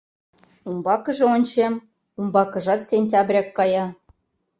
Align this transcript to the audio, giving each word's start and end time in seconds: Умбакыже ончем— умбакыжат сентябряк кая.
Умбакыже 0.67 1.25
ончем— 1.35 1.73
умбакыжат 2.19 2.81
сентябряк 2.89 3.47
кая. 3.57 3.85